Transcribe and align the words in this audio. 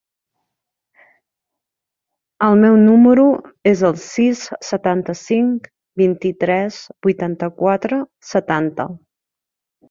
El 2.45 2.55
meu 2.63 2.77
número 2.85 3.25
es 3.71 3.83
el 3.89 3.93
sis, 4.05 4.41
setanta-cinc, 4.69 5.69
vint-i-tres, 6.03 6.81
vuitanta-quatre, 7.09 8.01
setanta. 8.33 8.89